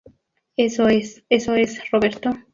eso 0.57 0.87
es. 0.87 1.23
eso 1.29 1.53
es, 1.53 1.91
Roberto. 1.91 2.31